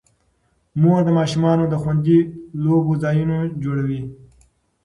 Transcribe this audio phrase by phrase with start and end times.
[0.81, 2.19] مور د ماشومانو د خوندي
[2.63, 4.01] لوبو ځایونه جوړوي.